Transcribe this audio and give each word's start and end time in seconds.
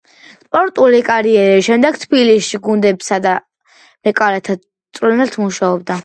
სპორტული 0.43 1.01
კარიერის 1.09 1.67
შემდეგ 1.67 1.99
თბილისში 2.03 2.59
გუნდებისა 2.67 3.19
და 3.25 3.33
მეკარეთა 4.07 4.55
მწვრთნელად 4.57 5.37
მუშაობდა. 5.43 5.99